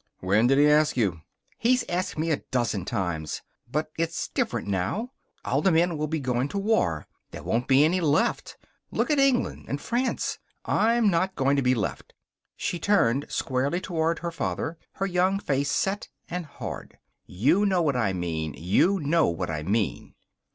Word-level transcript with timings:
"When 0.19 0.47
did 0.47 0.57
he 0.57 0.67
ask 0.67 0.97
you?" 0.97 1.21
"He's 1.59 1.83
asked 1.87 2.17
me 2.17 2.31
a 2.31 2.41
dozen 2.49 2.85
times. 2.85 3.43
But 3.71 3.91
it's 3.99 4.29
different 4.29 4.67
now. 4.67 5.11
All 5.45 5.61
the 5.61 5.71
men 5.71 5.95
will 5.95 6.07
be 6.07 6.19
going 6.19 6.47
to 6.47 6.57
war. 6.57 7.05
There 7.29 7.43
won't 7.43 7.67
be 7.67 7.85
any 7.85 8.01
left. 8.01 8.57
Look 8.89 9.11
at 9.11 9.19
England 9.19 9.65
and 9.67 9.79
France. 9.79 10.39
I'm 10.65 11.11
not 11.11 11.35
going 11.35 11.55
to 11.55 11.61
be 11.61 11.75
left." 11.75 12.15
She 12.57 12.79
turned 12.79 13.25
squarely 13.29 13.79
toward 13.79 14.17
her 14.17 14.31
father, 14.31 14.79
her 14.93 15.05
young 15.05 15.37
face 15.37 15.69
set 15.69 16.09
and 16.27 16.47
hard. 16.47 16.97
"You 17.27 17.63
know 17.67 17.83
what 17.83 17.95
I 17.95 18.11
mean. 18.11 18.55
You 18.57 18.99
know 18.99 19.27
what 19.27 19.51
I 19.51 19.61
mean." 19.61 20.15